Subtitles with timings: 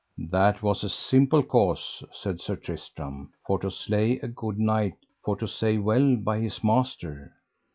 [0.31, 5.35] That was a simple cause, said Sir Tristram, for to slay a good knight for
[5.35, 7.35] to say well by his master.